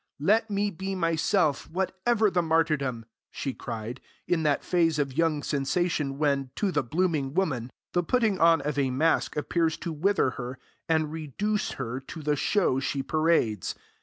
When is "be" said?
0.71-0.95